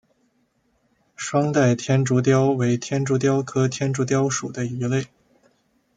[1.15, 5.05] 双带天竺鲷为天竺鲷科天竺鲷属的鱼类。